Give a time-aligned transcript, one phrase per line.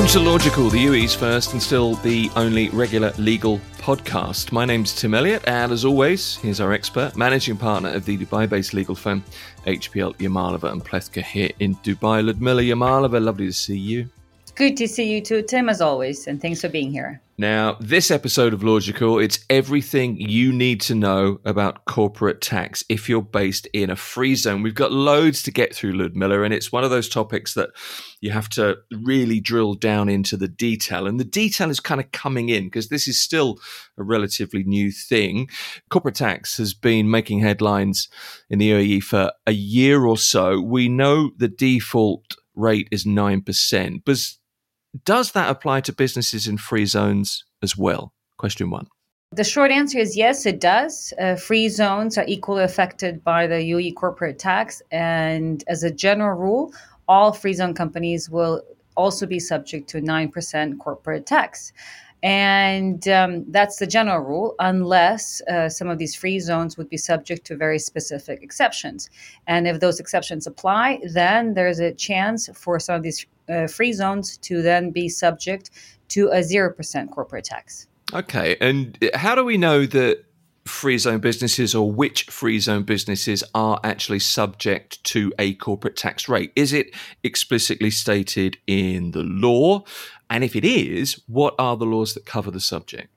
[0.00, 4.50] Welcome to Lawgical, the UAE's first and still the only regular legal podcast.
[4.50, 8.48] My name's Tim Elliot, and as always, here's our expert, managing partner of the Dubai
[8.48, 9.22] based legal firm
[9.66, 12.24] HPL Yamalova and Plethka here in Dubai.
[12.24, 14.08] Ludmila Yamalova, lovely to see you.
[14.60, 17.22] Good to see you too, Tim, as always, and thanks for being here.
[17.38, 23.08] Now, this episode of Lawgical, it's everything you need to know about corporate tax if
[23.08, 24.60] you're based in a free zone.
[24.60, 27.70] We've got loads to get through, Ludmila, and it's one of those topics that
[28.20, 31.06] you have to really drill down into the detail.
[31.06, 33.58] And the detail is kind of coming in because this is still
[33.96, 35.48] a relatively new thing.
[35.88, 38.10] Corporate tax has been making headlines
[38.50, 40.60] in the UAE for a year or so.
[40.60, 44.02] We know the default rate is 9%.
[44.04, 44.18] But
[45.04, 48.12] does that apply to businesses in free zones as well?
[48.38, 48.86] Question one.
[49.32, 51.12] The short answer is yes, it does.
[51.20, 54.82] Uh, free zones are equally affected by the UAE corporate tax.
[54.90, 56.72] And as a general rule,
[57.06, 58.62] all free zone companies will
[58.96, 61.72] also be subject to 9% corporate tax.
[62.22, 66.98] And um, that's the general rule, unless uh, some of these free zones would be
[66.98, 69.08] subject to very specific exceptions.
[69.46, 73.92] And if those exceptions apply, then there's a chance for some of these uh, free
[73.92, 75.70] zones to then be subject
[76.08, 77.86] to a 0% corporate tax.
[78.12, 78.56] Okay.
[78.60, 80.24] And how do we know that
[80.66, 86.28] free zone businesses or which free zone businesses are actually subject to a corporate tax
[86.28, 86.52] rate?
[86.56, 89.84] Is it explicitly stated in the law?
[90.28, 93.08] And if it is, what are the laws that cover the subject?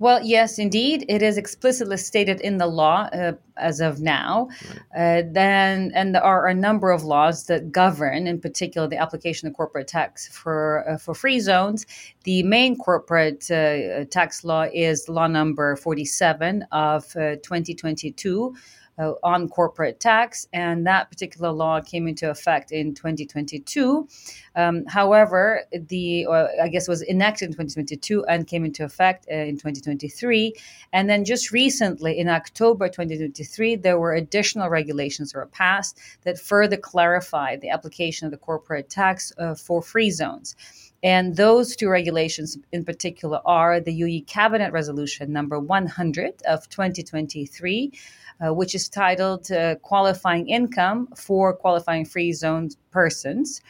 [0.00, 4.48] Well, yes, indeed, it is explicitly stated in the law uh, as of now.
[4.94, 5.24] Right.
[5.24, 9.48] Uh, then, and there are a number of laws that govern, in particular, the application
[9.48, 11.84] of corporate tax for uh, for free zones.
[12.22, 18.12] The main corporate uh, tax law is law number forty seven of uh, twenty twenty
[18.12, 18.54] two
[18.98, 24.08] uh, on corporate tax, and that particular law came into effect in 2022.
[24.56, 29.56] Um, however, the I guess was enacted in 2022 and came into effect uh, in
[29.56, 30.54] 2023.
[30.92, 36.38] And then just recently, in October 2023, there were additional regulations that were passed that
[36.38, 40.56] further clarified the application of the corporate tax uh, for free zones.
[41.02, 47.92] And those two regulations in particular are the UAE Cabinet Resolution number 100 of 2023,
[48.40, 53.60] uh, which is titled uh, Qualifying Income for Qualifying Free Zone Persons.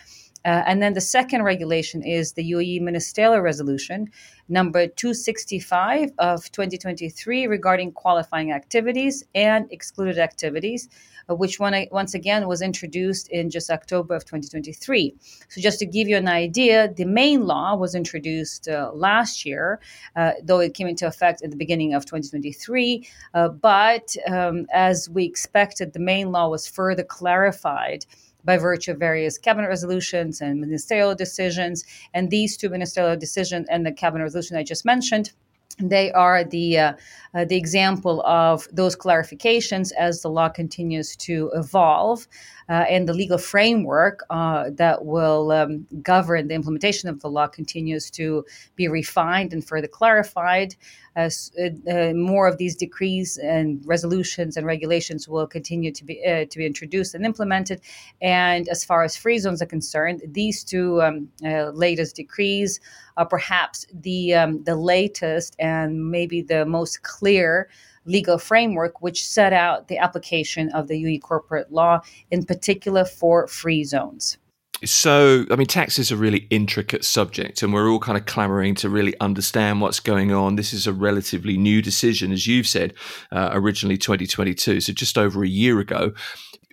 [0.44, 4.10] Uh, and then the second regulation is the UAE Ministerial Resolution
[4.49, 10.88] number 265 of 2023 regarding qualifying activities and excluded activities,
[11.28, 15.15] uh, which one, once again was introduced in just October of 2023.
[15.48, 19.81] So, just to give you an idea, the main law was introduced uh, last year,
[20.16, 23.06] uh, though it came into effect at the beginning of 2023.
[23.34, 28.06] Uh, but um, as we expected, the main law was further clarified
[28.44, 31.84] by virtue of various cabinet resolutions and ministerial decisions.
[32.15, 35.32] And these two ministerial decisions and the cabinet resolution I just mentioned
[35.81, 36.93] they are the uh,
[37.34, 42.27] uh, the example of those clarifications as the law continues to evolve
[42.68, 48.10] and the legal framework uh, that will um, govern the implementation of the law continues
[48.10, 48.44] to
[48.76, 50.74] be refined and further clarified.
[51.16, 51.30] Uh,
[51.90, 56.58] uh, more of these decrees and resolutions and regulations will continue to be uh, to
[56.58, 57.80] be introduced and implemented.
[58.20, 62.80] And as far as free zones are concerned, these two um, latest decrees
[63.16, 67.68] are perhaps the um, the latest and maybe the most clear
[68.08, 73.46] legal framework which set out the application of the UAE corporate law, in particular for
[73.46, 74.38] free zones.
[74.84, 78.76] So, I mean, tax is a really intricate subject, and we're all kind of clamoring
[78.76, 80.54] to really understand what's going on.
[80.54, 82.94] This is a relatively new decision, as you've said,
[83.32, 86.12] uh, originally 2022, so just over a year ago.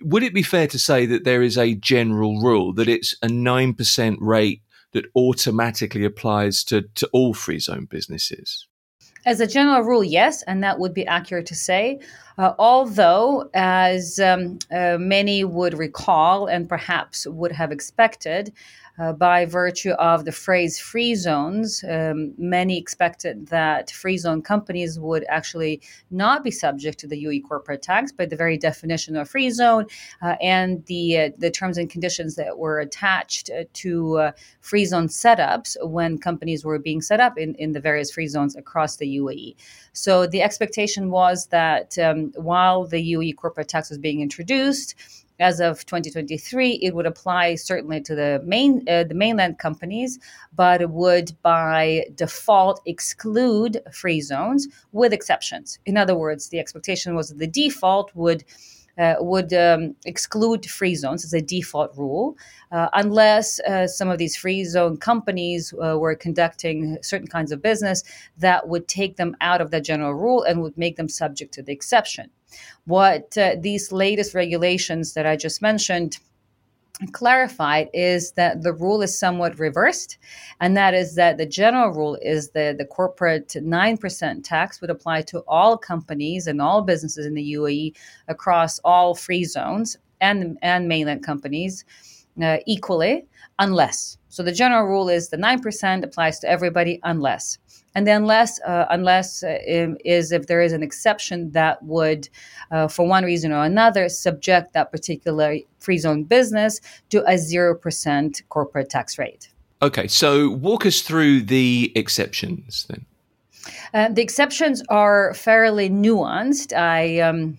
[0.02, 3.28] Would it be fair to say that there is a general rule that it's a
[3.28, 8.68] 9% rate that automatically applies to, to all free zone businesses?
[9.26, 11.98] As a general rule, yes, and that would be accurate to say.
[12.38, 18.52] Uh, although, as um, uh, many would recall and perhaps would have expected,
[18.98, 24.98] uh, by virtue of the phrase free zones, um, many expected that free zone companies
[24.98, 29.28] would actually not be subject to the UAE corporate tax by the very definition of
[29.28, 29.86] free zone
[30.22, 34.84] uh, and the uh, the terms and conditions that were attached uh, to uh, free
[34.84, 38.96] zone setups when companies were being set up in, in the various free zones across
[38.96, 39.54] the UAE.
[39.92, 44.94] So the expectation was that um, while the UAE corporate tax was being introduced,
[45.38, 50.18] as of 2023, it would apply certainly to the main uh, the mainland companies,
[50.54, 55.78] but it would by default exclude free zones with exceptions.
[55.86, 58.44] In other words, the expectation was that the default would
[59.20, 62.36] would um, exclude free zones as a default rule,
[62.72, 67.62] uh, unless uh, some of these free zone companies uh, were conducting certain kinds of
[67.62, 68.02] business
[68.38, 71.62] that would take them out of that general rule and would make them subject to
[71.62, 72.30] the exception.
[72.84, 76.18] What uh, these latest regulations that I just mentioned
[77.12, 80.18] clarified is that the rule is somewhat reversed,
[80.60, 85.22] and that is that the general rule is that the corporate 9% tax would apply
[85.22, 87.94] to all companies and all businesses in the UAE
[88.28, 91.84] across all free zones and, and mainland companies
[92.42, 93.26] uh, equally,
[93.58, 94.18] unless.
[94.28, 97.58] So the general rule is the 9% applies to everybody unless.
[97.96, 99.58] And then unless, uh, unless uh,
[100.04, 102.28] is if there is an exception that would,
[102.70, 108.42] uh, for one reason or another, subject that particular free zone business to a 0%
[108.50, 109.48] corporate tax rate.
[109.80, 113.06] Okay, so walk us through the exceptions then.
[113.94, 116.76] Uh, the exceptions are fairly nuanced.
[116.76, 117.56] I um,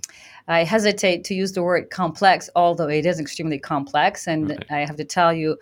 [0.47, 4.27] I hesitate to use the word complex, although it is extremely complex.
[4.27, 4.65] And right.
[4.69, 5.57] I have to tell you,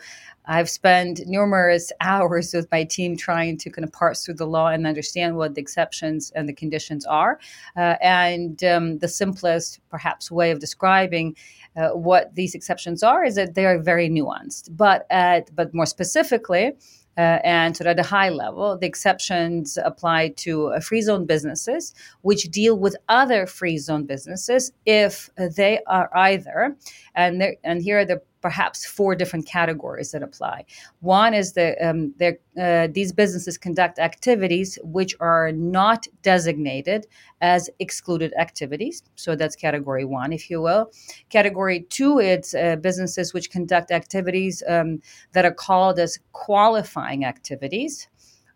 [0.48, 4.68] I've spent numerous hours with my team trying to kind of parse through the law
[4.68, 7.40] and understand what the exceptions and the conditions are.
[7.76, 11.36] Uh, and um, the simplest, perhaps, way of describing
[11.76, 14.70] uh, what these exceptions are is that they are very nuanced.
[14.76, 16.74] But at, but more specifically,
[17.18, 21.94] uh, and so at a high level, the exceptions apply to uh, free zone businesses,
[22.22, 26.76] which deal with other free zone businesses if they are either,
[27.16, 30.64] and, and here are the perhaps four different categories that apply.
[31.00, 37.08] One is that um, uh, these businesses conduct activities which are not designated
[37.42, 39.02] as excluded activities.
[39.16, 40.92] So that's category one, if you will.
[41.32, 45.02] Category two, it's uh, businesses which conduct activities um,
[45.34, 48.08] that are called as qualifying activities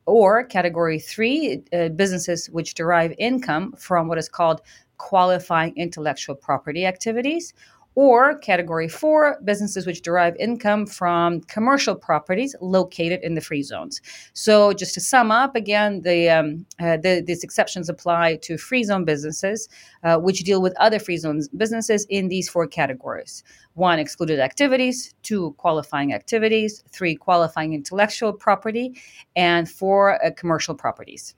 [0.05, 4.61] or category three, uh, businesses which derive income from what is called
[4.97, 7.53] qualifying intellectual property activities,
[7.99, 13.99] or category four, businesses which derive income from commercial properties located in the free zones.
[14.31, 18.85] So, just to sum up again, the, um, uh, the these exceptions apply to free
[18.85, 19.67] zone businesses
[20.03, 23.43] uh, which deal with other free zone businesses in these four categories
[23.73, 28.97] one, excluded activities, two, qualifying activities, three, qualifying intellectual property,
[29.35, 31.35] and four, uh, commercial properties.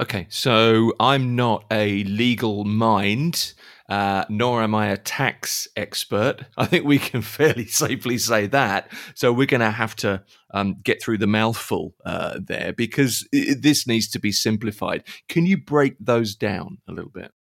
[0.00, 3.52] Okay, so I'm not a legal mind
[3.90, 6.46] uh, nor am I a tax expert.
[6.56, 8.90] I think we can fairly safely say that.
[9.14, 10.22] So we're going to have to
[10.54, 15.04] um, get through the mouthful uh, there because this needs to be simplified.
[15.28, 17.32] Can you break those down a little bit?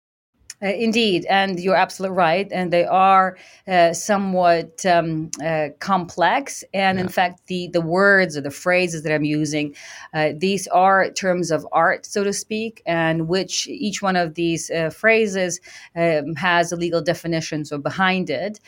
[0.60, 2.48] Uh, indeed, and you're absolutely right.
[2.50, 3.38] And they are
[3.68, 6.64] uh, somewhat um, uh, complex.
[6.74, 7.04] And yeah.
[7.04, 9.76] in fact, the, the words or the phrases that I'm using,
[10.12, 14.68] uh, these are terms of art, so to speak, and which each one of these
[14.70, 15.60] uh, phrases
[15.94, 18.58] um, has a legal definition so behind it.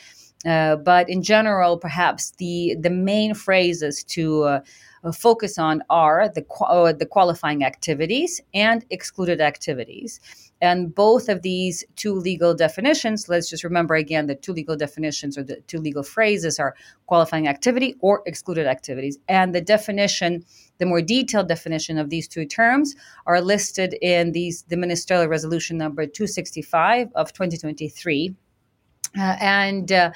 [0.45, 4.61] Uh, but in general, perhaps the the main phrases to uh,
[5.13, 10.19] focus on are the, uh, the qualifying activities and excluded activities.
[10.61, 15.37] And both of these two legal definitions, let's just remember again the two legal definitions
[15.37, 16.75] or the two legal phrases are
[17.07, 19.17] qualifying activity or excluded activities.
[19.27, 20.45] And the definition,
[20.77, 25.77] the more detailed definition of these two terms, are listed in these the ministerial resolution
[25.77, 28.35] number 265 of 2023
[29.17, 30.11] uh, and uh,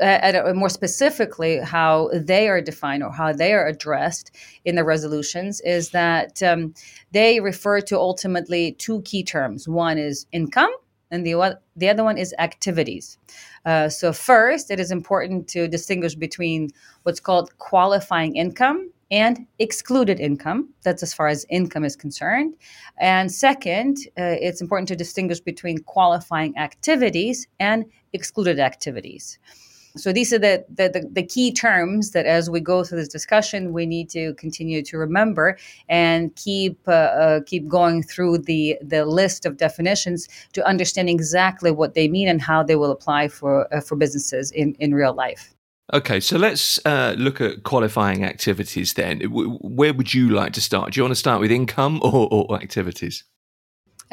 [0.00, 4.34] uh, more specifically, how they are defined or how they are addressed
[4.64, 6.74] in the resolutions is that um,
[7.12, 9.68] they refer to ultimately two key terms.
[9.68, 10.72] One is income,
[11.12, 13.18] and the, the other one is activities.
[13.64, 16.70] Uh, so, first, it is important to distinguish between
[17.04, 20.70] what's called qualifying income and excluded income.
[20.82, 22.54] That's as far as income is concerned.
[22.98, 29.38] And second, uh, it's important to distinguish between qualifying activities and excluded activities.
[29.96, 33.08] So these are the, the, the, the, key terms that as we go through this
[33.08, 35.58] discussion, we need to continue to remember
[35.88, 41.70] and keep uh, uh, keep going through the, the list of definitions to understand exactly
[41.70, 45.12] what they mean and how they will apply for, uh, for businesses in, in real
[45.12, 45.54] life.
[45.92, 49.20] Okay, so let's uh, look at qualifying activities then.
[49.30, 50.92] Where would you like to start?
[50.92, 53.24] Do you want to start with income or, or activities?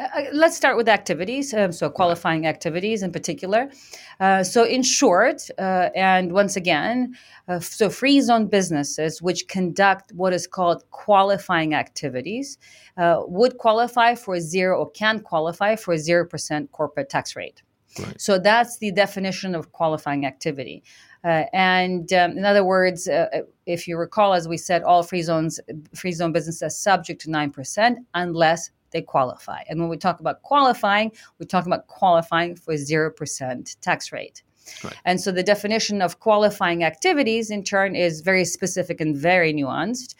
[0.00, 3.70] Uh, uh let's start with activities, um, so qualifying activities in particular.
[4.18, 7.14] Uh, so, in short, uh, and once again,
[7.48, 12.58] uh, so free zone businesses which conduct what is called qualifying activities
[12.96, 17.62] uh, would qualify for zero or can qualify for a 0% corporate tax rate.
[17.98, 18.20] Right.
[18.20, 20.82] So, that's the definition of qualifying activity.
[21.22, 23.26] Uh, and um, in other words, uh,
[23.66, 25.60] if you recall, as we said, all free zones,
[25.94, 29.62] free zone businesses subject to nine percent, unless they qualify.
[29.68, 34.42] And when we talk about qualifying, we're talking about qualifying for 0% tax rate.
[34.84, 34.94] Right.
[35.04, 40.14] And so the definition of qualifying activities, in turn, is very specific and very nuanced.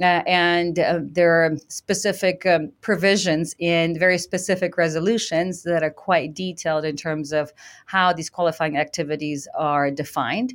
[0.00, 6.34] Uh, and uh, there are specific um, provisions in very specific resolutions that are quite
[6.34, 7.52] detailed in terms of
[7.86, 10.54] how these qualifying activities are defined.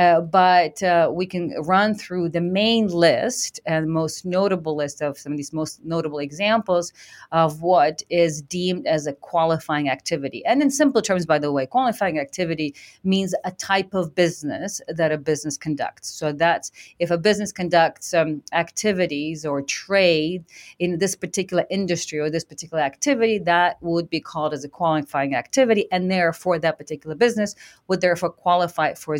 [0.00, 5.18] Uh, but uh, we can run through the main list and most notable list of
[5.18, 6.90] some of these most notable examples
[7.32, 10.42] of what is deemed as a qualifying activity.
[10.46, 15.12] And in simple terms, by the way, qualifying activity means a type of business that
[15.12, 16.08] a business conducts.
[16.08, 20.46] So that's if a business conducts um, activities or trade
[20.78, 25.34] in this particular industry or this particular activity, that would be called as a qualifying
[25.34, 25.86] activity.
[25.92, 27.54] And therefore, that particular business
[27.86, 29.14] would therefore qualify for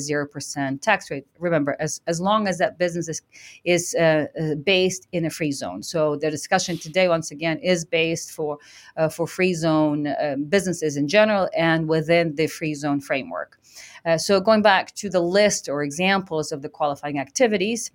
[0.79, 1.27] 0% tax rate.
[1.39, 3.23] Remember, as, as long as that business is,
[3.65, 5.83] is uh, uh, based in a free zone.
[5.83, 8.59] So the discussion today, once again, is based for,
[8.97, 13.59] uh, for free zone uh, businesses in general and within the free zone framework.
[14.05, 17.91] Uh, so going back to the list or examples of the qualifying activities,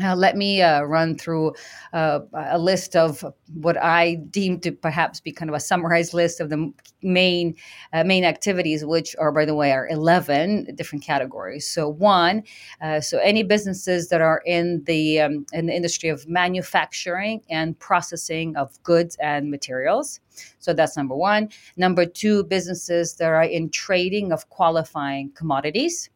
[0.00, 1.52] uh, let me uh, run through
[1.92, 6.40] uh, a list of what I deem to perhaps be kind of a summarized list
[6.40, 6.72] of the
[7.02, 7.54] main
[7.92, 11.68] uh, main activities, which are, by the way, are eleven different categories.
[11.68, 12.42] So one,
[12.80, 17.78] uh, so any businesses that are in the um, in the industry of manufacturing and
[17.78, 20.20] processing of goods and materials.
[20.58, 21.50] So that's number one.
[21.76, 26.08] Number two, businesses that are in trading of qualifying commodities.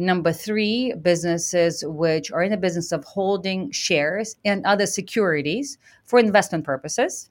[0.00, 6.18] Number three, businesses which are in the business of holding shares and other securities for
[6.18, 7.28] investment purposes.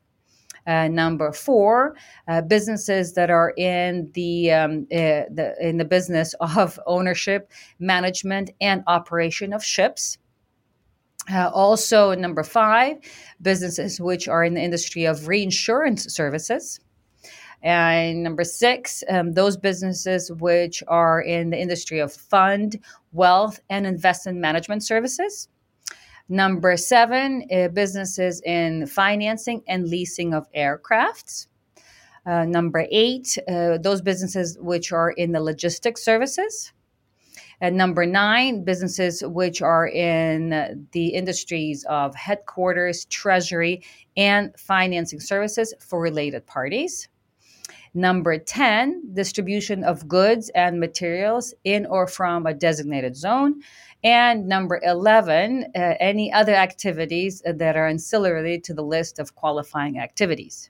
[0.68, 1.96] Uh, number four,
[2.28, 8.52] uh, businesses that are in the, um, uh, the in the business of ownership, management,
[8.62, 10.20] and operation of ships.
[11.34, 12.98] Uh, also, number five,
[13.42, 16.80] businesses which are in the industry of reinsurance services.
[17.62, 22.80] And number six, um, those businesses which are in the industry of fund,
[23.12, 25.50] wealth, and investment management services.
[26.30, 31.48] Number seven, uh, businesses in financing and leasing of aircrafts.
[32.26, 36.72] Uh, number eight, uh, those businesses which are in the logistics services.
[37.62, 43.84] And number nine, businesses which are in the industries of headquarters, treasury,
[44.16, 47.10] and financing services for related parties.
[47.94, 53.62] Number 10, distribution of goods and materials in or from a designated zone.
[54.04, 60.00] And number 11, uh, any other activities that are ancillary to the list of qualifying
[60.00, 60.70] activities.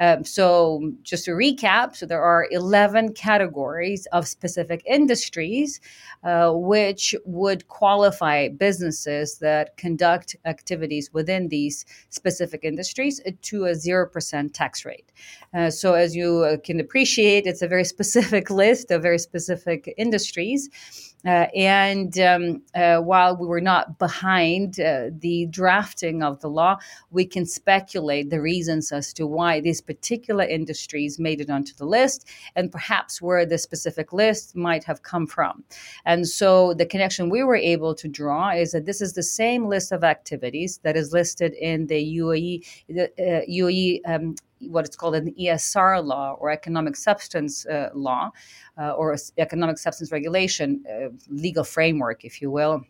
[0.00, 5.80] Um, so, just to recap, so there are 11 categories of specific industries
[6.24, 14.52] uh, which would qualify businesses that conduct activities within these specific industries to a 0%
[14.54, 15.12] tax rate.
[15.52, 19.92] Uh, so, as you uh, can appreciate, it's a very specific list of very specific
[19.96, 20.68] industries.
[21.26, 26.76] Uh, and um, uh, while we were not behind uh, the drafting of the law,
[27.10, 31.86] we can speculate the reasons as to why these particular industries made it onto the
[31.86, 35.64] list and perhaps where the specific list might have come from.
[36.04, 39.66] And so the connection we were able to draw is that this is the same
[39.66, 44.34] list of activities that is listed in the UAE, the uh, UAE um,
[44.68, 48.30] what it's called an ESR law or economic substance uh, law
[48.78, 52.84] uh, or economic substance regulation uh, legal framework, if you will.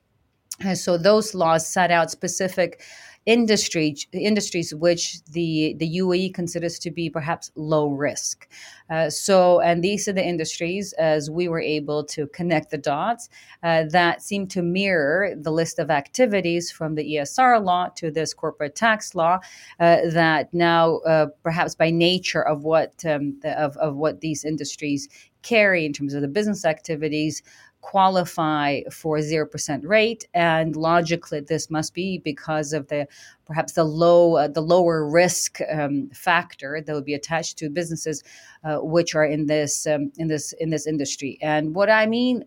[0.60, 2.80] And so those laws set out specific
[3.26, 8.48] industry industries which the the UAE considers to be perhaps low risk.
[8.90, 13.30] Uh, so, and these are the industries, as we were able to connect the dots,
[13.62, 18.34] uh, that seem to mirror the list of activities from the ESR law to this
[18.34, 19.38] corporate tax law.
[19.80, 24.44] Uh, that now, uh, perhaps by nature of what um, the, of, of what these
[24.44, 25.08] industries
[25.44, 27.42] carry in terms of the business activities
[27.84, 30.26] qualify for 0% rate.
[30.32, 33.06] And logically this must be because of the
[33.44, 38.24] perhaps the low uh, the lower risk um, factor that would be attached to businesses
[38.64, 41.36] uh, which are in this um, in this in this industry.
[41.42, 42.42] And what i mean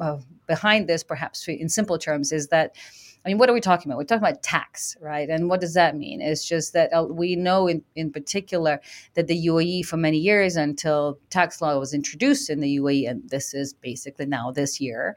[0.00, 2.74] uh, behind this perhaps in simple terms is that
[3.28, 3.98] I mean, what are we talking about?
[3.98, 5.28] We're talking about tax, right?
[5.28, 6.22] And what does that mean?
[6.22, 8.80] It's just that uh, we know in, in particular
[9.12, 13.28] that the UAE for many years until tax law was introduced in the UAE, and
[13.28, 15.14] this is basically now this year,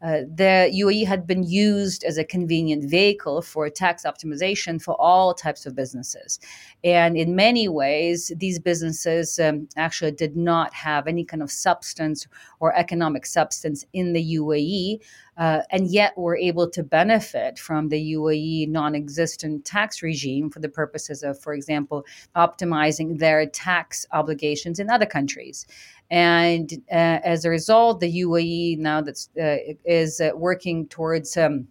[0.00, 5.34] uh, the UAE had been used as a convenient vehicle for tax optimization for all
[5.34, 6.38] types of businesses.
[6.84, 12.28] And in many ways, these businesses um, actually did not have any kind of substance
[12.60, 15.00] or economic substance in the UAE.
[15.38, 20.58] Uh, and yet were able to benefit from the UAE non existent tax regime for
[20.58, 22.04] the purposes of, for example,
[22.34, 25.64] optimizing their tax obligations in other countries.
[26.10, 31.36] And uh, as a result, the UAE now that's uh, is uh, working towards.
[31.36, 31.68] Um,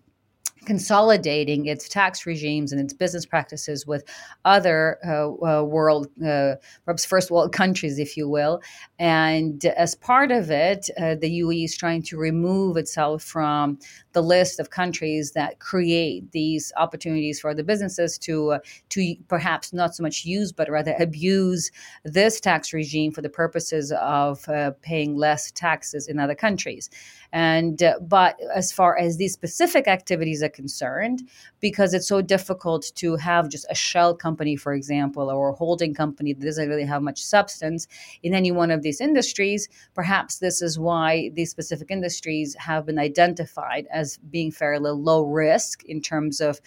[0.67, 4.03] consolidating its tax regimes and its business practices with
[4.43, 8.61] other uh, uh, world, uh, perhaps first world countries, if you will.
[8.99, 13.79] And as part of it, uh, the UAE is trying to remove itself from
[14.11, 18.59] the list of countries that create these opportunities for the businesses to uh,
[18.89, 21.71] to perhaps not so much use but rather abuse
[22.03, 26.89] this tax regime for the purposes of uh, paying less taxes in other countries.
[27.31, 31.21] And but as far as these specific activities are concerned,
[31.61, 35.93] because it's so difficult to have just a shell company, for example, or a holding
[35.93, 37.87] company that doesn't really have much substance
[38.23, 42.99] in any one of these industries, perhaps this is why these specific industries have been
[42.99, 46.59] identified as being fairly low risk in terms of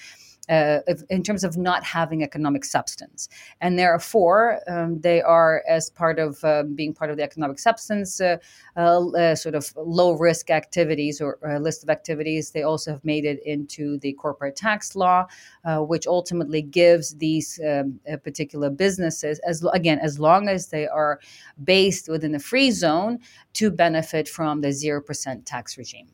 [0.51, 3.29] uh, in terms of not having economic substance.
[3.61, 8.21] And therefore, um, they are, as part of uh, being part of the economic substance,
[8.21, 8.39] uh,
[8.77, 12.51] uh, uh sort of low risk activities or list of activities.
[12.51, 15.27] They also have made it into the corporate tax law,
[15.65, 21.21] which ultimately gives these um, particular businesses, as again, as long as they are
[21.63, 23.19] based within the free zone,
[23.53, 26.09] to benefit from the 0% tax regime.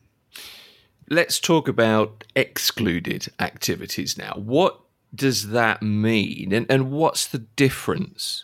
[1.09, 4.33] Let's talk about excluded activities now.
[4.35, 4.79] What
[5.15, 8.43] does that mean and, and what's the difference?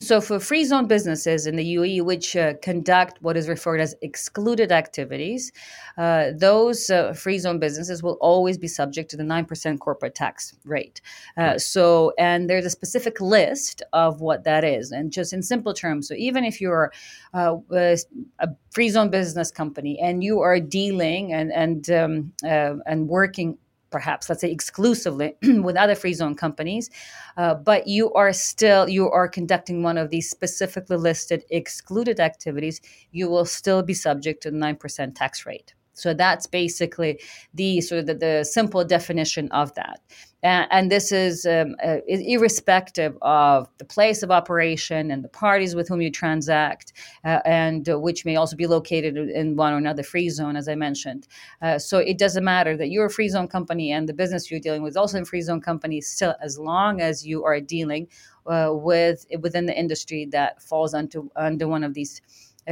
[0.00, 3.94] So, for free zone businesses in the UAE, which uh, conduct what is referred as
[4.02, 5.52] excluded activities,
[5.96, 10.54] uh, those uh, free zone businesses will always be subject to the 9% corporate tax
[10.64, 11.00] rate.
[11.36, 14.92] Uh, so, and there's a specific list of what that is.
[14.92, 16.92] And just in simple terms, so even if you're
[17.34, 23.08] uh, a free zone business company and you are dealing and, and, um, uh, and
[23.08, 23.58] working
[23.90, 26.90] perhaps let's say exclusively with other free zone companies
[27.36, 32.80] uh, but you are still you are conducting one of these specifically listed excluded activities
[33.12, 37.20] you will still be subject to the 9% tax rate so that's basically
[37.54, 40.00] the sort of the, the simple definition of that.
[40.42, 45.74] And, and this is um, uh, irrespective of the place of operation and the parties
[45.74, 46.92] with whom you transact,
[47.24, 50.68] uh, and uh, which may also be located in one or another free zone, as
[50.68, 51.26] I mentioned.
[51.60, 54.60] Uh, so it doesn't matter that you're a free zone company and the business you're
[54.60, 58.06] dealing with is also a free zone company, still, as long as you are dealing
[58.46, 62.22] uh, with within the industry that falls under, under one of these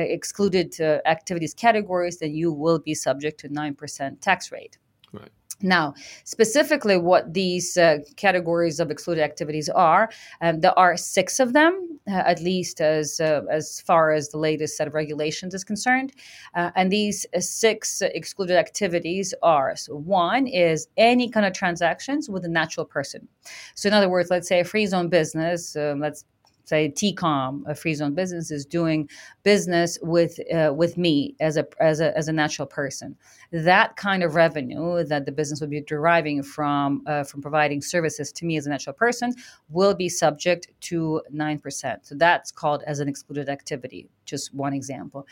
[0.01, 4.79] excluded uh, activities categories, then you will be subject to 9% tax rate.
[5.13, 5.31] Right.
[5.63, 10.11] Now, specifically, what these uh, categories of excluded activities are,
[10.43, 14.39] um, there are six of them, uh, at least as uh, as far as the
[14.39, 16.13] latest set of regulations is concerned.
[16.55, 22.45] Uh, and these six excluded activities are: so one is any kind of transactions with
[22.45, 23.27] a natural person.
[23.75, 26.27] So, in other words, let's say a free zone business, um, let's
[26.67, 29.09] say TECOM, a free zone business, is doing
[29.43, 33.17] business with uh, with me as a as a as a natural person.
[33.53, 38.33] That kind of revenue that the business would be deriving from uh, from providing services
[38.33, 39.33] to me as a natural person
[39.69, 42.07] will be subject to nine percent.
[42.07, 44.09] So that's called as an excluded activity.
[44.25, 45.27] Just one example.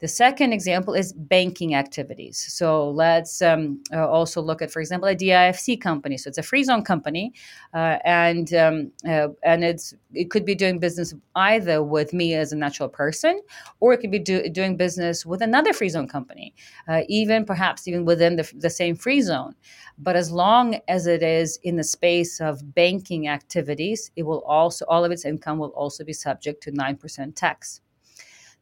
[0.00, 2.38] The second example is banking activities.
[2.48, 6.16] So let's um, uh, also look at, for example, a DIFC company.
[6.16, 7.34] So it's a free zone company,
[7.74, 12.50] uh, and um, uh, and it's it could be doing business either with me as
[12.50, 13.42] a natural person,
[13.80, 16.54] or it could be do, doing business with another free zone company,
[16.88, 19.54] uh, even perhaps even within the, the same free zone.
[19.98, 24.86] But as long as it is in the space of banking activities, it will also
[24.88, 27.82] all of its income will also be subject to nine percent tax.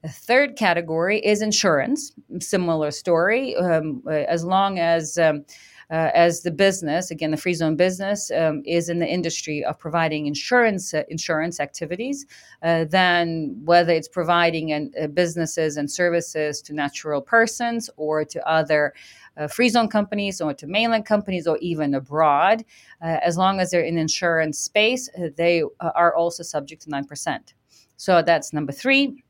[0.02, 2.12] The third category is insurance.
[2.40, 3.56] Similar story.
[3.56, 5.44] Um, uh, as long as um,
[5.90, 9.78] uh, as the business, again, the free zone business um, is in the industry of
[9.78, 12.26] providing insurance uh, insurance activities,
[12.62, 18.46] uh, then whether it's providing an, uh, businesses and services to natural persons or to
[18.46, 18.92] other
[19.38, 22.64] uh, free zone companies or to mainland companies or even abroad,
[23.00, 27.54] as long as they're in insurance space, they are also subject to nine percent.
[27.96, 29.24] So that's number three.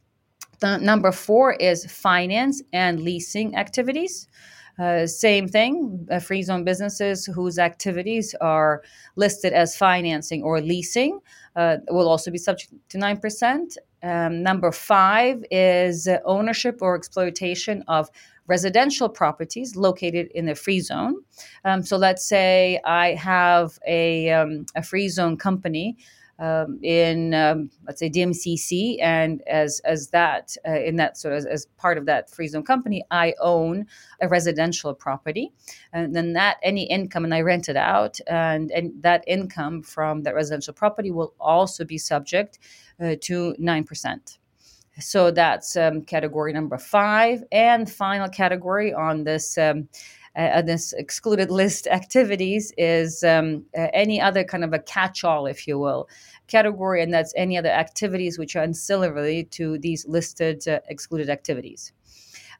[0.63, 4.29] Number four is finance and leasing activities.
[4.79, 8.83] Uh, same thing, uh, free zone businesses whose activities are
[9.17, 11.19] listed as financing or leasing
[11.57, 13.77] uh, will also be subject to 9%.
[14.05, 18.09] Um, number five is ownership or exploitation of
[18.47, 21.17] residential properties located in the free zone.
[21.65, 25.97] Um, so let's say I have a, um, a free zone company
[26.39, 31.47] um, in um, let's say DMCC, and as as that uh, in that sort of
[31.47, 33.87] as part of that free zone company, I own
[34.21, 35.53] a residential property,
[35.93, 40.23] and then that any income and I rent it out, and and that income from
[40.23, 42.59] that residential property will also be subject
[43.01, 44.39] uh, to nine percent.
[45.01, 49.59] So that's um, category number five, and final category on this.
[50.37, 55.47] Um, uh, this excluded list activities is um, uh, any other kind of a catch-all,
[55.47, 56.09] if you will,
[56.47, 61.93] category, and that's any other activities which are ancillary to these listed uh, excluded activities.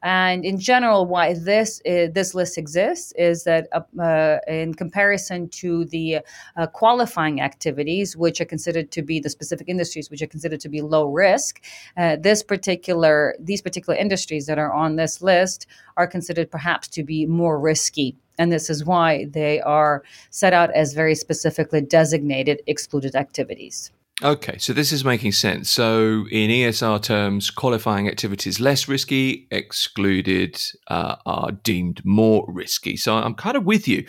[0.01, 5.49] And in general, why this uh, this list exists is that uh, uh, in comparison
[5.49, 6.19] to the
[6.55, 10.69] uh, qualifying activities, which are considered to be the specific industries which are considered to
[10.69, 11.61] be low risk,
[11.97, 17.03] uh, this particular these particular industries that are on this list are considered perhaps to
[17.03, 18.15] be more risky.
[18.37, 23.91] And this is why they are set out as very specifically designated excluded activities.
[24.21, 25.69] Okay, so this is making sense.
[25.69, 32.97] So, in ESR terms, qualifying activities less risky, excluded uh, are deemed more risky.
[32.97, 34.05] So, I'm kind of with you.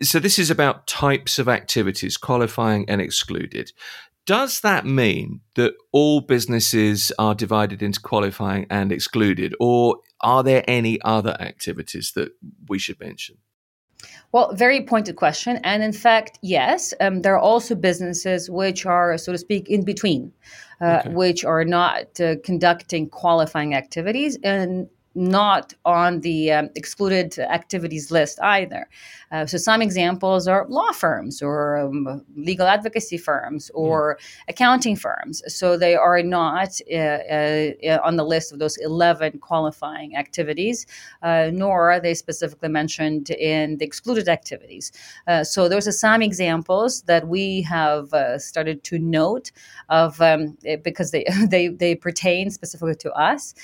[0.00, 3.72] So, this is about types of activities, qualifying and excluded.
[4.24, 10.64] Does that mean that all businesses are divided into qualifying and excluded, or are there
[10.66, 12.30] any other activities that
[12.68, 13.36] we should mention?
[14.32, 15.60] Well, very pointed question.
[15.62, 19.84] And in fact, yes, um, there are also businesses which are, so to speak, in
[19.84, 20.32] between,
[20.80, 21.14] uh, okay.
[21.14, 28.40] which are not uh, conducting qualifying activities and not on the um, excluded activities list
[28.42, 28.88] either.
[29.32, 34.24] Uh, so, some examples are law firms or um, legal advocacy firms or mm.
[34.48, 35.42] accounting firms.
[35.46, 40.86] So, they are not uh, uh, on the list of those 11 qualifying activities,
[41.22, 44.92] uh, nor are they specifically mentioned in the excluded activities.
[45.26, 49.50] Uh, so, those are some examples that we have uh, started to note
[49.88, 53.54] of um, because they, they, they pertain specifically to us.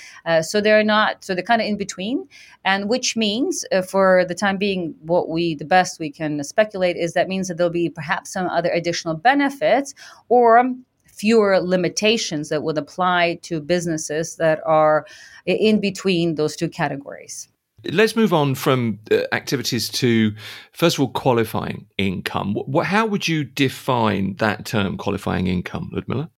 [0.43, 2.29] so, they're not, so they're kind of in between,
[2.65, 7.13] and which means for the time being, what we the best we can speculate is
[7.13, 9.95] that means that there'll be perhaps some other additional benefits
[10.29, 10.75] or
[11.07, 15.07] fewer limitations that would apply to businesses that are
[15.47, 17.49] in between those two categories.
[17.85, 20.35] Let's move on from uh, activities to,
[20.73, 22.57] first of all, qualifying income.
[22.83, 26.29] how would you define that term, qualifying income, Ludmila?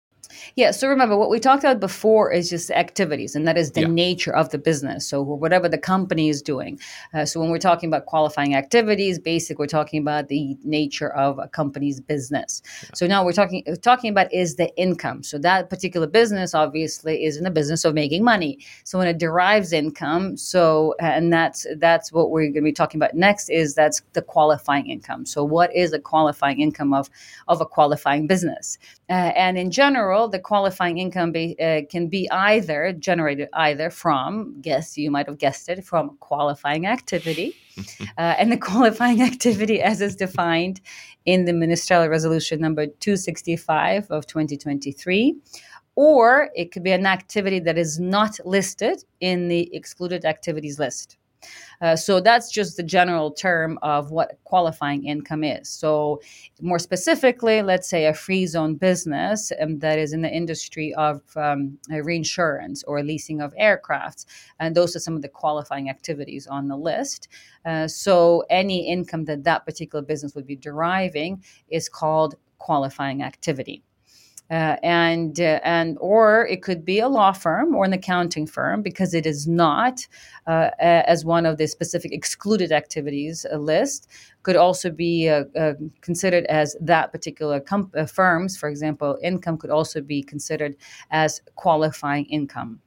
[0.56, 0.70] Yeah.
[0.70, 3.88] So remember, what we talked about before is just activities, and that is the yeah.
[3.88, 5.06] nature of the business.
[5.06, 6.78] So whatever the company is doing.
[7.14, 11.38] Uh, so when we're talking about qualifying activities, basic, we're talking about the nature of
[11.38, 12.62] a company's business.
[12.82, 12.90] Yeah.
[12.94, 15.22] So now we're talking talking about is the income.
[15.22, 18.58] So that particular business obviously is in the business of making money.
[18.84, 22.98] So when it derives income, so and that's that's what we're going to be talking
[22.98, 25.26] about next is that's the qualifying income.
[25.26, 27.10] So what is the qualifying income of
[27.48, 28.78] of a qualifying business?
[29.08, 34.60] Uh, and in general, the qualifying income be, uh, can be either generated either from,
[34.60, 37.54] guess you might have guessed it, from qualifying activity.
[38.18, 40.80] uh, and the qualifying activity, as is defined
[41.24, 45.36] in the ministerial resolution number 265 of 2023,
[45.96, 51.16] or it could be an activity that is not listed in the excluded activities list.
[51.80, 55.68] Uh, so that's just the general term of what qualifying income is.
[55.68, 56.20] So,
[56.60, 61.22] more specifically, let's say a free zone business um, that is in the industry of
[61.36, 64.26] um, reinsurance or leasing of aircrafts,
[64.58, 67.28] and those are some of the qualifying activities on the list.
[67.64, 73.82] Uh, so, any income that that particular business would be deriving is called qualifying activity.
[74.50, 78.82] Uh, and uh, and or it could be a law firm or an accounting firm
[78.82, 80.06] because it is not
[80.48, 84.08] uh, as one of the specific excluded activities uh, list.
[84.42, 87.62] Could also be uh, uh, considered as that particular
[88.08, 90.76] firms for example income could also be considered
[91.10, 92.80] as qualifying income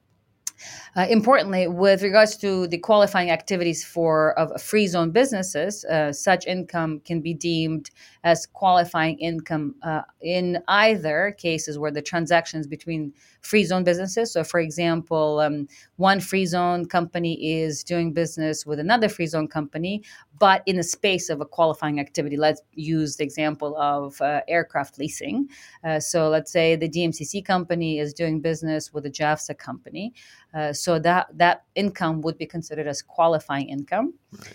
[0.96, 6.46] uh, importantly, with regards to the qualifying activities for of free zone businesses, uh, such
[6.46, 7.90] income can be deemed
[8.24, 14.32] as qualifying income uh, in either cases where the transactions between free zone businesses.
[14.32, 19.48] So, for example, um, one free zone company is doing business with another free zone
[19.48, 20.04] company,
[20.40, 22.38] but in the space of a qualifying activity.
[22.38, 25.50] Let's use the example of uh, aircraft leasing.
[25.84, 30.14] Uh, so, let's say the DMCC company is doing business with a JAFZA company.
[30.54, 34.14] Uh, so that that income would be considered as qualifying income.
[34.32, 34.54] Right.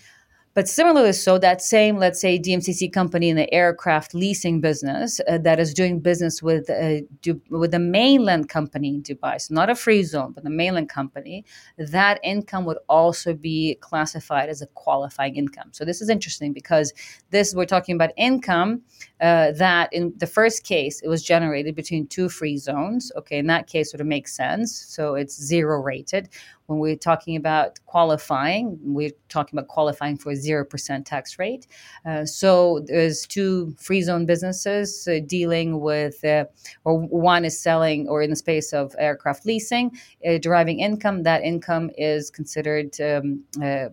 [0.59, 5.39] But similarly, so that same, let's say, DMCC company in the aircraft leasing business uh,
[5.39, 9.71] that is doing business with uh, du- with the mainland company in Dubai, so not
[9.71, 11.45] a free zone, but the mainland company,
[11.77, 15.69] that income would also be classified as a qualifying income.
[15.71, 16.93] So this is interesting because
[17.31, 18.83] this we're talking about income
[19.21, 23.13] uh, that in the first case it was generated between two free zones.
[23.17, 24.77] Okay, in that case, sort of makes sense.
[24.89, 26.31] So it's zero rated.
[26.69, 31.67] When we're talking about qualifying, we're talking about qualifying for a 0% tax rate.
[32.05, 36.45] Uh, so there's two free zone businesses uh, dealing with, uh,
[36.85, 41.23] or one is selling or in the space of aircraft leasing, uh, deriving income.
[41.23, 43.89] That income is considered um, uh,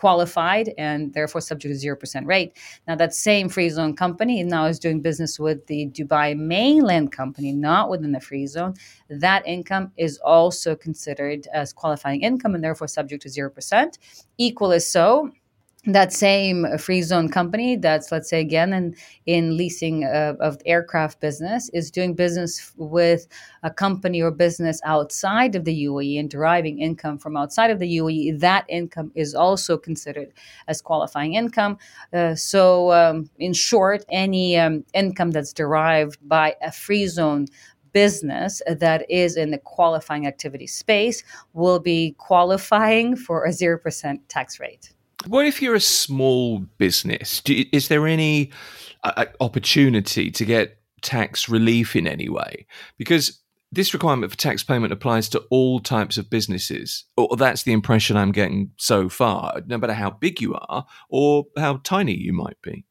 [0.00, 2.56] qualified and therefore subject to 0% rate.
[2.88, 7.52] Now, that same free zone company now is doing business with the Dubai mainland company,
[7.52, 8.72] not within the free zone.
[9.10, 13.98] That income is also considered as qualifying income and therefore subject to 0%.
[14.38, 15.30] Equal is so
[15.86, 21.20] that same free zone company that's let's say again in, in leasing uh, of aircraft
[21.20, 23.26] business is doing business with
[23.62, 27.96] a company or business outside of the UAE and deriving income from outside of the
[27.96, 30.30] UAE that income is also considered
[30.68, 31.78] as qualifying income.
[32.12, 37.46] Uh, so um, in short any um, income that's derived by a free zone
[37.92, 44.60] business that is in the qualifying activity space will be qualifying for a 0% tax
[44.60, 44.92] rate
[45.26, 47.40] what if you're a small business?
[47.40, 48.50] Do, is there any
[49.04, 52.66] uh, uh, opportunity to get tax relief in any way?
[52.98, 53.40] Because
[53.72, 58.16] this requirement for tax payment applies to all types of businesses, or that's the impression
[58.16, 62.60] I'm getting so far, no matter how big you are or how tiny you might
[62.62, 62.84] be.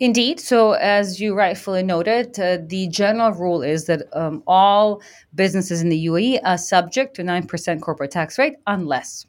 [0.00, 0.40] Indeed.
[0.40, 5.02] So, as you rightfully noted, uh, the general rule is that um, all
[5.34, 9.26] businesses in the UAE are subject to 9% corporate tax rate unless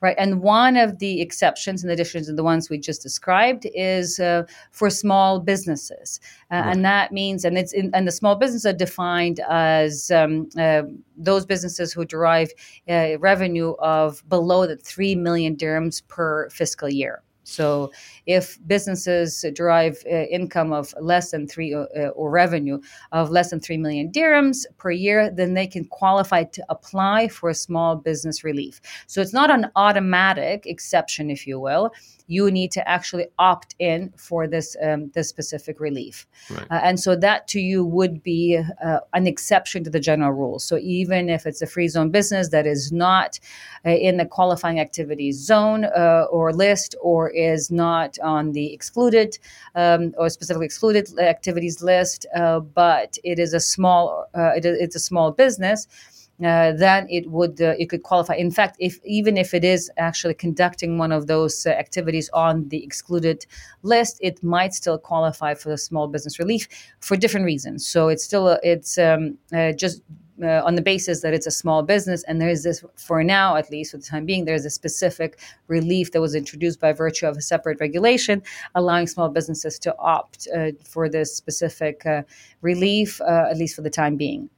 [0.00, 0.16] right?
[0.18, 4.44] And one of the exceptions, in addition to the ones we just described, is uh,
[4.70, 6.74] for small businesses, uh, right.
[6.74, 10.82] and that means, and it's in, and the small businesses are defined as um, uh,
[11.16, 12.50] those businesses who derive
[12.88, 17.22] uh, revenue of below the three million dirhams per fiscal year.
[17.50, 17.92] So,
[18.26, 22.80] if businesses derive uh, income of less than three uh, or revenue
[23.12, 27.50] of less than three million dirhams per year, then they can qualify to apply for
[27.50, 28.80] a small business relief.
[29.06, 31.92] So, it's not an automatic exception, if you will
[32.30, 36.66] you need to actually opt in for this um, this specific relief, right.
[36.70, 40.60] uh, and so that to you would be uh, an exception to the general rule.
[40.60, 43.40] So even if it's a free zone business that is not
[43.84, 49.38] uh, in the qualifying activities zone uh, or list, or is not on the excluded
[49.74, 54.96] um, or specifically excluded activities list, uh, but it is a small uh, it, it's
[54.96, 55.86] a small business
[56.44, 58.34] uh, then it would uh, it could qualify.
[58.34, 62.68] In fact, if even if it is actually conducting one of those uh, activities on
[62.68, 63.44] the excluded
[63.82, 66.66] list, it might still qualify for the small business relief
[67.00, 67.86] for different reasons.
[67.86, 70.02] So it's still it's um, uh, just.
[70.42, 73.56] Uh, on the basis that it's a small business, and there is this, for now
[73.56, 77.26] at least, for the time being, there's a specific relief that was introduced by virtue
[77.26, 78.42] of a separate regulation,
[78.74, 82.04] allowing small businesses to opt uh, for this specific
[82.62, 84.48] relief, at least for the time being.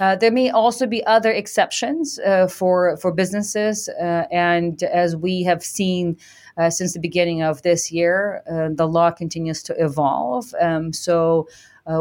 [0.00, 5.42] Uh, there may also be other exceptions uh, for for businesses, uh, and as we
[5.42, 6.16] have seen
[6.56, 10.54] uh, since the beginning of this year, uh, the law continues to evolve.
[10.60, 11.48] Um, so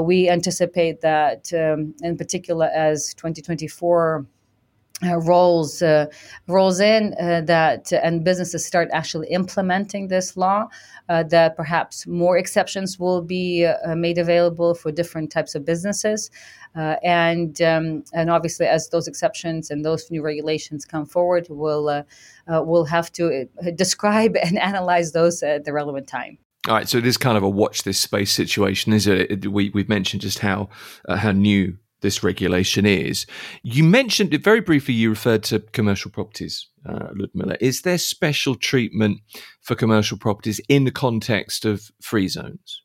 [0.01, 4.25] we anticipate that, um, in particular, as 2024
[5.03, 6.05] uh, rolls uh,
[6.47, 10.67] rolls in uh, that and businesses start actually implementing this law
[11.09, 16.29] uh, that perhaps more exceptions will be uh, made available for different types of businesses.
[16.75, 22.05] Uh, and um, and obviously as those exceptions and those new regulations come forward we'll
[22.47, 27.05] we'll have to describe and analyze those at the relevant time all right, so it
[27.07, 29.47] is kind of a watch this space situation, is it?
[29.47, 30.69] We we've mentioned just how
[31.09, 33.25] how new this regulation is.
[33.63, 37.57] You mentioned it very briefly, you referred to commercial properties, uh, Ludmila.
[37.61, 39.19] Is there special treatment
[39.61, 42.81] for commercial properties in the context of free zones?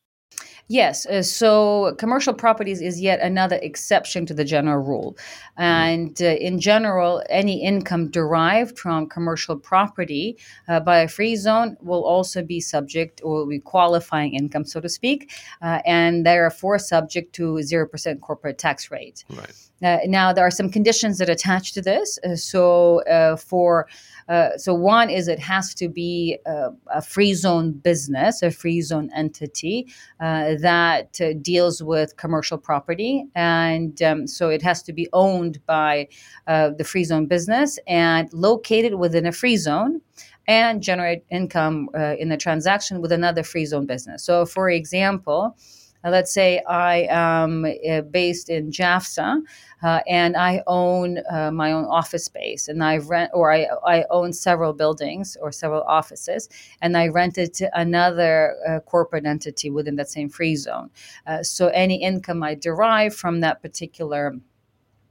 [0.68, 1.06] Yes.
[1.06, 5.16] Uh, so commercial properties is yet another exception to the general rule.
[5.56, 11.76] And uh, in general, any income derived from commercial property uh, by a free zone
[11.82, 15.30] will also be subject or will be qualifying income, so to speak,
[15.62, 19.24] uh, and therefore subject to 0% corporate tax rate.
[19.30, 19.52] Right.
[19.82, 22.18] Uh, now, there are some conditions that attach to this.
[22.24, 23.02] Uh, so,
[23.38, 23.86] for
[24.28, 28.80] uh, so one is it has to be a, a, free zone business, a free
[28.80, 29.86] zone entity
[30.20, 35.64] uh, that uh, deals with commercial property, and um, so it has to be owned
[35.66, 36.08] by
[36.46, 40.00] uh, the free zone business and located within a free zone.
[40.48, 44.22] and generate income uh, in the transaction with another free zone business.
[44.22, 49.42] So, for example, uh, let's say I am uh, based in JAFZA
[49.82, 54.04] uh, and I own uh, my own office space and I rent, or I, I
[54.10, 56.48] own several buildings or several offices,
[56.80, 60.90] and I rent it to another uh, corporate entity within that same free zone.
[61.26, 64.34] Uh, so any income I derive from that particular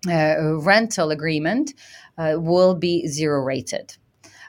[0.07, 1.73] rental agreement
[2.17, 3.97] will be zero rated.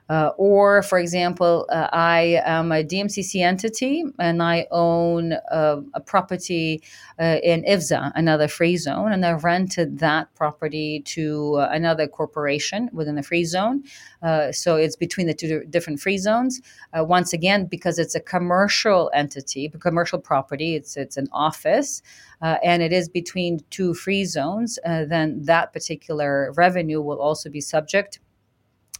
[0.08, 6.00] Uh, or, for example, uh, I am a DMCC entity and I own uh, a
[6.00, 6.80] property
[7.18, 12.88] uh, in IFZA, another free zone, and I rented that property to uh, another corporation
[12.92, 13.82] within the free zone.
[14.22, 16.60] Uh, so it's between the two different free zones.
[16.94, 22.02] once again, because it's a commercial entity, commercial property, it's it's an office.
[22.42, 28.20] and it is between two free zones, then that particular revenue will also be subject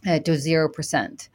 [0.05, 1.29] uh, to 0%.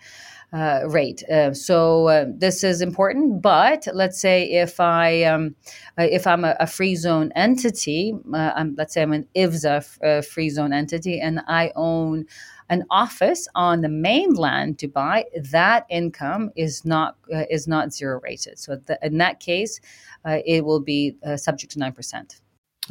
[0.55, 1.23] Uh, rate.
[1.31, 3.41] Uh, so uh, this is important.
[3.41, 5.57] But let's say if I um,
[5.99, 10.51] uh, if I'm a, a, free zone entity, uh, let's say I'm an IFZA free
[10.51, 12.27] zone entity, and I own
[12.69, 17.17] an office on the mainland Dubai, that income is not
[17.49, 18.59] is not zero rated.
[18.59, 19.81] So in that case,
[20.27, 22.43] it will be subject to nine percent.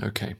[0.01, 0.33] Okay,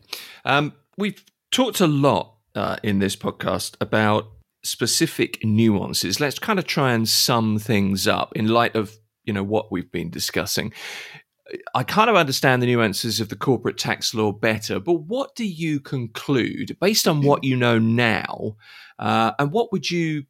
[0.44, 2.38] um, we've talked a lot
[2.82, 4.32] in this podcast about
[4.64, 6.20] specific nuances.
[6.20, 9.92] Let's kind of try and sum things up in light of you know what we've
[9.92, 10.74] been discussing.
[11.76, 15.46] I kind of understand the nuances of the corporate tax law better, but what do
[15.46, 18.56] you conclude based on what you know now?
[18.98, 20.24] Uh, and what would you,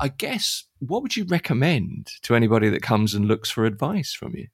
[0.00, 4.36] I guess, what would you recommend to anybody that comes and looks for advice from
[4.36, 4.48] you?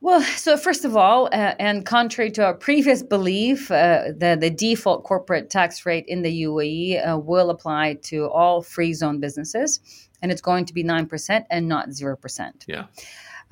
[0.00, 4.50] Well, so first of all, uh, and contrary to our previous belief, uh, the, the
[4.50, 9.80] default corporate tax rate in the UAE uh, will apply to all free zone businesses,
[10.20, 12.50] and it's going to be 9% and not 0%.
[12.66, 12.86] Yeah.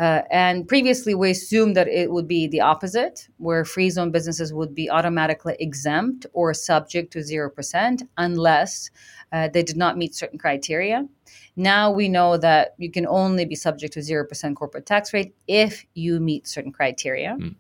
[0.01, 4.53] Uh, and previously, we assumed that it would be the opposite, where free zone businesses
[4.53, 8.91] would be automatically exempt or subject to 0% unless
[9.33, 11.07] uh, they did not meet certain criteria.
[11.57, 15.87] Now we know that you can only be subject to 0% corporate tax rate if
[15.95, 17.37] you meet certain criteria.
[17.39, 17.55] Mm.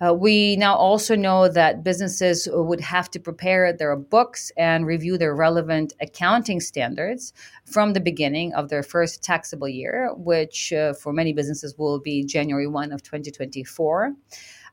[0.00, 5.18] Uh, we now also know that businesses would have to prepare their books and review
[5.18, 7.32] their relevant accounting standards
[7.64, 12.24] from the beginning of their first taxable year, which uh, for many businesses will be
[12.24, 14.12] January 1 of 2024.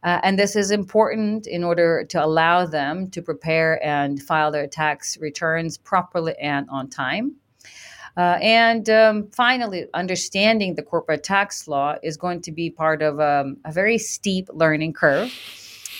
[0.01, 4.67] Uh, and this is important in order to allow them to prepare and file their
[4.67, 7.35] tax returns properly and on time.
[8.19, 13.17] Uh, and um, finally, understanding the corporate tax law is going to be part of
[13.21, 15.33] um, a very steep learning curve.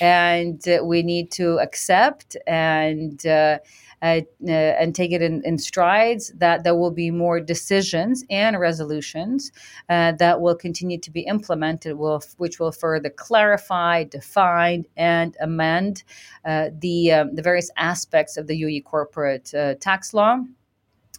[0.02, 3.60] And uh, we need to accept and uh,
[4.02, 8.60] uh, uh, and take it in, in, strides, that there will be more decisions and
[8.60, 9.52] resolutions
[9.90, 16.04] uh, that will continue to be implemented, will, which will further clarify, define, and amend
[16.46, 20.40] uh, the, um, the various aspects of the UAE corporate tax law.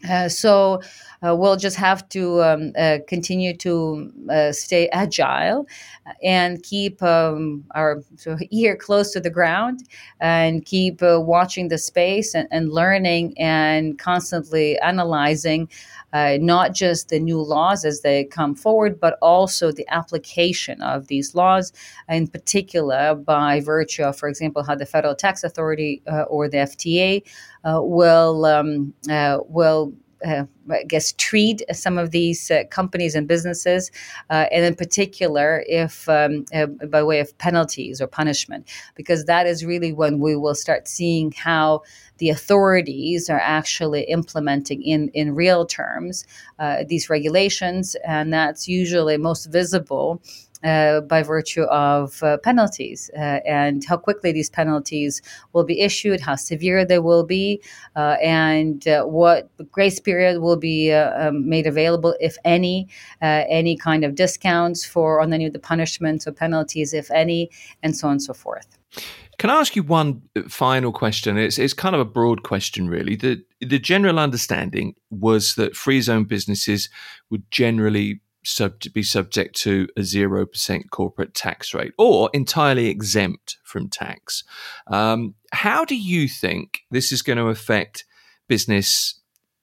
[0.08, 0.80] Uh, so
[1.26, 5.66] uh, we'll just have to um, uh, continue to uh, stay agile
[6.22, 9.86] and keep um, our of ear close to the ground
[10.20, 15.68] and keep uh, watching the space and, and, learning and constantly analyzing
[16.12, 21.06] uh, not just the new laws as they come forward, but also the application of
[21.08, 21.72] these laws,
[22.08, 26.58] in particular by virtue of, for example, how the Federal Tax Authority uh, or the
[26.58, 27.22] FTA
[27.64, 29.92] uh, will um, uh, will
[30.24, 33.90] I guess, treat some of these uh, companies and businesses,
[34.28, 39.46] uh, and in particular, if um, uh, by way of penalties or punishment, because that
[39.46, 41.82] is really when we will start seeing how
[42.18, 46.26] the authorities are actually implementing in, in real terms
[46.58, 50.22] uh, these regulations, and that's usually most visible
[50.64, 56.20] uh, by virtue of uh, penalties uh, and how quickly these penalties will be issued,
[56.20, 57.62] how severe they will be,
[57.96, 62.88] uh, and what grace period will be um, made available, if any,
[63.22, 67.50] any kind of discounts for on any of the punishments or penalties, if any,
[67.82, 68.78] and so on and so forth.
[69.38, 71.38] Can I ask you one final question?
[71.38, 73.16] It's, it's kind of a broad question, really.
[73.16, 76.90] The, the general understanding was that free zone businesses
[77.30, 83.88] would generally sub- be subject to a 0% corporate tax rate or entirely exempt from
[83.88, 84.44] tax.
[84.86, 88.04] Um, how do you think this is going to affect
[88.48, 89.20] business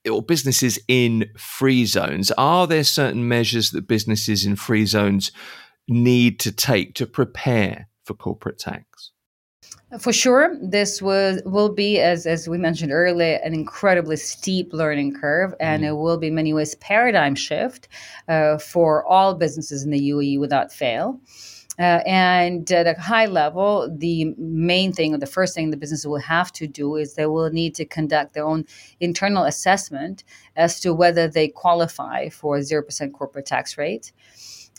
[0.08, 2.30] or businesses in free zones?
[2.32, 5.32] Are there certain measures that businesses in free zones
[5.88, 9.12] need to take to prepare for corporate tax?
[10.00, 15.14] For sure, this was will be as as we mentioned earlier an incredibly steep learning
[15.14, 15.88] curve, and mm.
[15.88, 17.88] it will be in many ways paradigm shift
[18.28, 21.18] uh, for all businesses in the UAE without fail.
[21.78, 26.04] Uh, and at a high level, the main thing, or the first thing the business
[26.04, 28.64] will have to do is they will need to conduct their own
[28.98, 30.24] internal assessment
[30.56, 34.12] as to whether they qualify for a 0% corporate tax rate.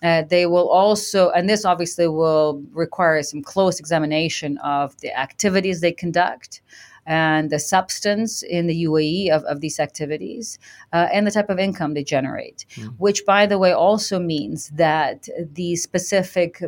[0.02, 5.82] Uh, they will also, and this obviously will require some close examination of the activities
[5.82, 6.62] they conduct,
[7.10, 10.60] and the substance in the UAE of, of these activities
[10.94, 12.94] uh, and the type of income they generate, mm.
[13.00, 16.62] which, by the way, also means that the specific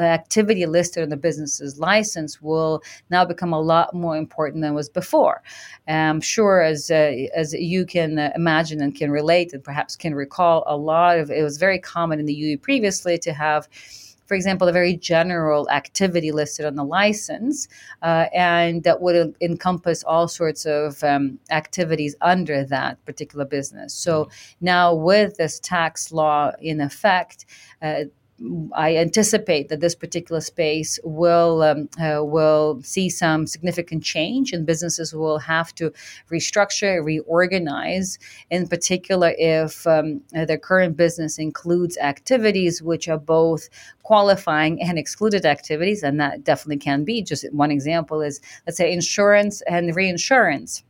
[0.00, 4.88] activity listed in the business's license will now become a lot more important than was
[4.88, 5.44] before.
[5.86, 10.64] I'm sure, as, uh, as you can imagine and can relate and perhaps can recall,
[10.66, 13.68] a lot of it was very common in the UAE previously to have
[14.26, 17.68] for example, a very general activity listed on the license,
[18.02, 23.94] uh, and that would encompass all sorts of um, activities under that particular business.
[23.94, 24.64] So mm-hmm.
[24.64, 27.46] now, with this tax law in effect,
[27.82, 28.04] uh,
[28.72, 34.66] I anticipate that this particular space will um, uh, will see some significant change, and
[34.66, 35.92] businesses will have to
[36.30, 38.18] restructure, reorganize.
[38.50, 43.68] In particular, if um, their current business includes activities which are both
[44.02, 47.22] qualifying and excluded activities, and that definitely can be.
[47.22, 50.82] Just one example is, let's say, insurance and reinsurance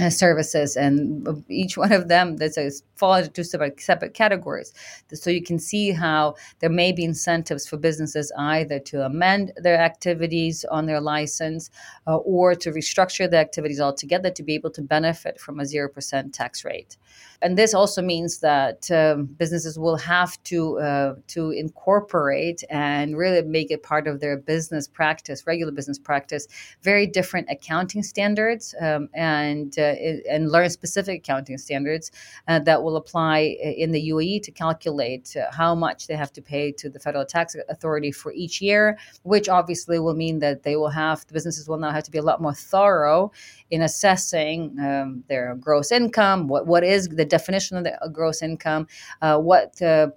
[0.00, 4.72] uh, services and each one of them that's a fall into two separate, separate categories.
[5.12, 9.78] So you can see how there may be incentives for businesses either to amend their
[9.78, 11.70] activities on their license
[12.06, 16.32] uh, or to restructure the activities altogether to be able to benefit from a 0%
[16.32, 16.96] tax rate
[17.42, 23.42] and this also means that um, businesses will have to uh, to incorporate and really
[23.42, 26.46] make it part of their business practice, regular business practice,
[26.82, 29.94] very different accounting standards um, and uh,
[30.30, 32.12] and learn specific accounting standards
[32.48, 36.42] uh, that will apply in the UAE to calculate uh, how much they have to
[36.42, 40.76] pay to the federal tax authority for each year, which obviously will mean that they
[40.76, 43.32] will have the businesses will now have to be a lot more thorough
[43.72, 48.42] in assessing um, their gross income, what, what is the definition of the uh, gross
[48.42, 48.86] income,
[49.22, 49.68] uh, what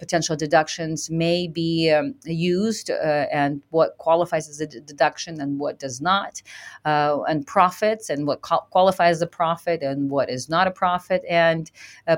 [0.02, 5.58] potential deductions may be um, used, uh, and what qualifies as a d- deduction and
[5.58, 6.42] what does not,
[6.84, 11.22] and profits and what co- qualifies as a profit and what is not a profit,
[11.28, 11.70] and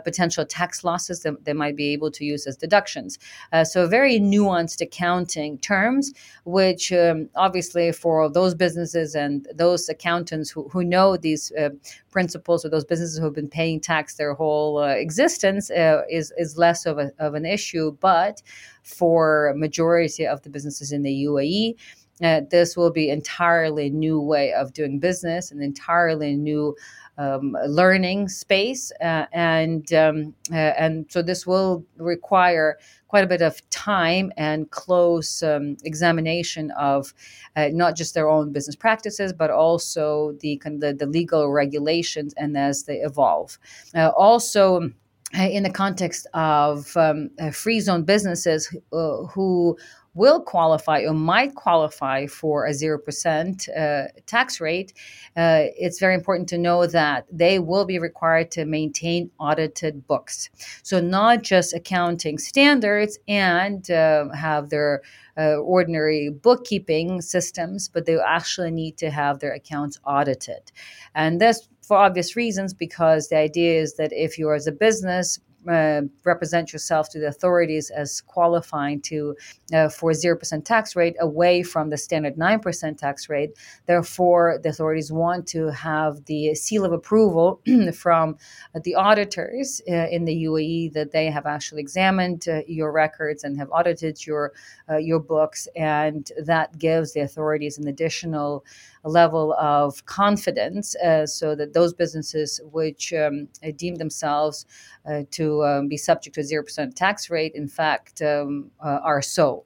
[0.05, 3.18] potential tax losses that they might be able to use as deductions.
[3.64, 6.12] so, very nuanced accounting terms,
[6.44, 11.70] which um, obviously for those businesses and those accountants who, who know these uh,
[12.11, 16.32] principals or those businesses who have been paying tax their whole uh, existence uh, is
[16.36, 17.97] is less of, a, of an issue.
[18.01, 18.43] But
[18.82, 21.74] for majority of the businesses in the UAE,
[22.22, 26.74] uh, this will be entirely new way of doing business, an entirely new
[27.18, 33.42] um, learning space, uh, and um, uh, and so this will require quite a bit
[33.42, 37.12] of time and close um, examination of
[37.56, 42.56] uh, not just their own business practices, but also the the, the legal regulations and
[42.56, 43.58] as they evolve.
[43.94, 44.90] Uh, also
[45.36, 49.76] uh, in the context of um, uh, free zone businesses uh, who
[50.18, 54.92] will qualify or might qualify for a 0% uh, tax rate,
[55.36, 60.50] uh, it's very important to know that they will be required to maintain audited books.
[60.82, 65.02] So, not just accounting standards and uh, have their
[65.38, 70.72] uh, ordinary bookkeeping systems, but they actually need to have their accounts audited.
[71.14, 75.38] And this for obvious reasons because the idea is that if you as a business
[75.68, 79.36] uh, represent yourself to the authorities as qualifying to
[79.74, 83.50] uh, for 0% tax rate away from the standard 9% tax rate.
[83.86, 87.61] Therefore, the authorities want to have the seal of approval
[87.94, 88.36] from
[88.82, 93.59] the auditors uh, in the UAE that they have actually examined uh, your records and
[93.59, 94.52] have audited your
[94.88, 98.64] uh, your books, and that gives the authorities an additional
[99.09, 104.66] level of confidence uh, so that those businesses which um, deem themselves
[105.09, 109.22] uh, to um, be subject to a 0% tax rate, in fact, um, uh, are
[109.22, 109.64] so.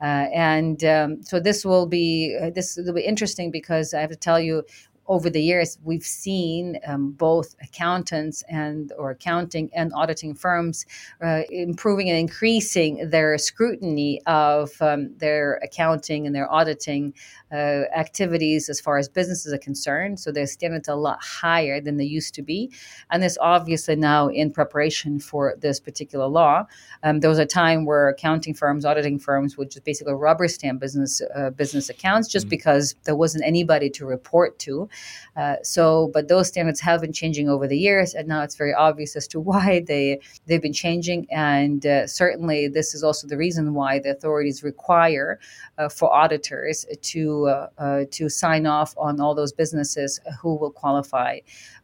[0.00, 4.16] Uh, and um, so this will be this will be interesting because I have to
[4.16, 4.64] tell you
[5.10, 10.86] over the years, we've seen um, both accountants and or accounting and auditing firms
[11.20, 17.12] uh, improving and increasing their scrutiny of um, their accounting and their auditing
[17.50, 20.20] uh, activities as far as businesses are concerned.
[20.20, 22.70] So their standards are a lot higher than they used to be,
[23.10, 26.66] and this obviously now in preparation for this particular law.
[27.02, 30.80] Um, there was a time where accounting firms, auditing firms would just basically rubber stamp
[30.80, 32.50] business uh, business accounts just mm-hmm.
[32.50, 34.88] because there wasn't anybody to report to.
[35.36, 38.74] Uh, so, but those standards have been changing over the years, and now it's very
[38.74, 41.26] obvious as to why they they've been changing.
[41.30, 45.38] And uh, certainly, this is also the reason why the authorities require
[45.78, 50.72] uh, for auditors to uh, uh, to sign off on all those businesses who will
[50.72, 51.38] qualify,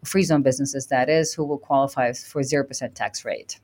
[0.04, 3.60] free zone businesses that is, who will qualify for zero percent tax rate.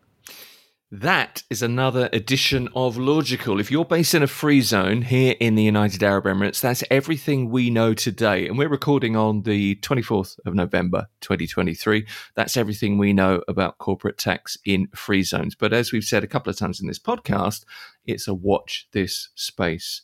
[0.94, 3.58] That is another edition of Lawgical.
[3.58, 7.48] If you're based in a free zone here in the United Arab Emirates, that's everything
[7.48, 8.46] we know today.
[8.46, 12.06] And we're recording on the 24th of November, 2023.
[12.34, 15.54] That's everything we know about corporate tax in free zones.
[15.54, 17.64] But as we've said a couple of times in this podcast,
[18.04, 20.02] it's a watch this space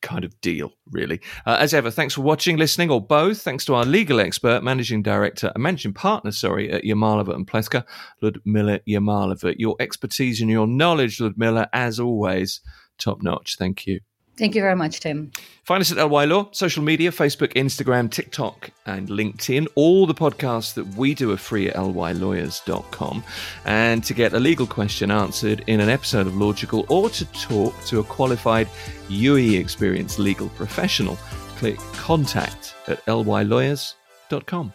[0.00, 1.20] kind of deal, really.
[1.46, 3.40] Uh, as ever, thanks for watching, listening, or both.
[3.42, 7.84] Thanks to our legal expert, managing director, and managing partner, sorry, at Yamalova and Plewka,
[8.22, 9.54] Ludmila Yamalova.
[9.58, 12.60] Your expertise and your knowledge, Ludmila, as always,
[12.98, 13.56] top notch.
[13.58, 14.00] Thank you.
[14.38, 15.32] Thank you very much, Tim.
[15.64, 19.66] Find us at LY Law, social media, Facebook, Instagram, TikTok, and LinkedIn.
[19.74, 23.24] All the podcasts that we do are free at lylawyers.com.
[23.64, 27.74] And to get a legal question answered in an episode of Lawgical or to talk
[27.86, 28.68] to a qualified
[29.08, 31.16] UAE experienced legal professional,
[31.56, 34.72] click contact at lylawyers.com.